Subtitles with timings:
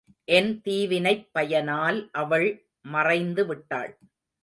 [0.27, 2.49] என் தீவினைப் பயனால் அவள்
[2.93, 3.91] மறைந்துவிட்டாள்.